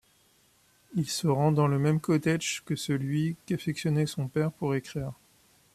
Il 0.95 1.07
se 1.07 1.27
rend 1.27 1.51
dans 1.51 1.67
le 1.67 1.77
même 1.77 1.99
cottage 1.99 2.63
que 2.65 2.75
celui 2.75 3.35
qu'affectionnait 3.45 4.07
son 4.07 4.27
père 4.27 4.51
pour 4.51 4.73
écrire. 4.73 5.13